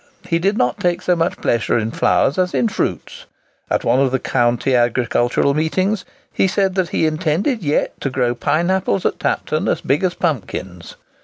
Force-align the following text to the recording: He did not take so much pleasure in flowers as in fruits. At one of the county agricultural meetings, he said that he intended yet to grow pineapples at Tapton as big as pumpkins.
He 0.27 0.39
did 0.39 0.57
not 0.57 0.79
take 0.79 1.03
so 1.03 1.15
much 1.15 1.37
pleasure 1.37 1.77
in 1.77 1.91
flowers 1.91 2.39
as 2.39 2.55
in 2.55 2.69
fruits. 2.69 3.27
At 3.69 3.83
one 3.83 3.99
of 3.99 4.09
the 4.11 4.17
county 4.17 4.73
agricultural 4.73 5.53
meetings, 5.53 6.05
he 6.33 6.47
said 6.47 6.73
that 6.73 6.89
he 6.89 7.05
intended 7.05 7.61
yet 7.61 8.01
to 8.01 8.09
grow 8.09 8.33
pineapples 8.33 9.05
at 9.05 9.19
Tapton 9.19 9.67
as 9.67 9.81
big 9.81 10.03
as 10.03 10.15
pumpkins. 10.15 10.95